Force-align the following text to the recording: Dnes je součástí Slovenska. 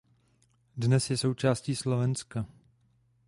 Dnes 0.77 1.07
je 1.09 1.17
součástí 1.17 1.75
Slovenska. 1.75 2.45